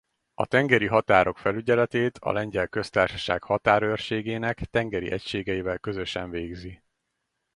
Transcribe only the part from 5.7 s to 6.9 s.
közösen végzi.